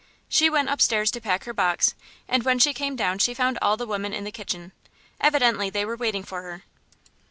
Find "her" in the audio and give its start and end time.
1.43-1.53, 6.41-6.63